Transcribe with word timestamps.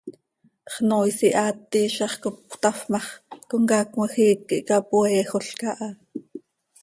Xnoois 0.73 1.19
ihaat 1.27 1.71
iizax 1.79 2.13
cop 2.23 2.35
cötafp 2.51 2.81
ma 2.91 2.99
x, 3.05 3.07
comcaac 3.49 3.87
cmajiic 3.93 4.39
quih 4.47 4.65
capoeejolca 4.67 5.69
ha. 5.79 5.87